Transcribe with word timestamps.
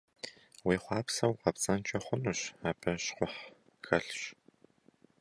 Уехъуапсэу 0.65 1.31
укъэпцӀэнкӀэ 1.33 1.99
хъунущ, 2.05 2.39
абы 2.67 2.91
щхъухь 3.03 3.41
хэлъщ. 3.85 4.19